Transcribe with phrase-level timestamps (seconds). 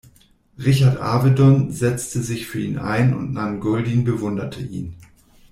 [0.57, 4.95] Richard Avedon setzte sich für ihn ein und Nan Goldin bewunderte ihn.